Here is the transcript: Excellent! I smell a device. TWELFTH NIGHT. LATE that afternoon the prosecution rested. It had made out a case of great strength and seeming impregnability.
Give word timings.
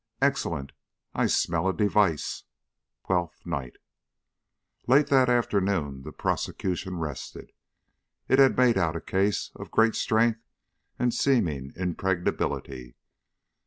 Excellent! 0.19 0.71
I 1.13 1.27
smell 1.27 1.67
a 1.69 1.73
device. 1.75 2.45
TWELFTH 3.05 3.45
NIGHT. 3.45 3.77
LATE 4.87 5.07
that 5.09 5.29
afternoon 5.29 6.01
the 6.01 6.11
prosecution 6.11 6.97
rested. 6.97 7.51
It 8.27 8.39
had 8.39 8.57
made 8.57 8.79
out 8.79 8.95
a 8.95 9.01
case 9.01 9.51
of 9.55 9.69
great 9.69 9.93
strength 9.93 10.41
and 10.97 11.13
seeming 11.13 11.71
impregnability. 11.75 12.95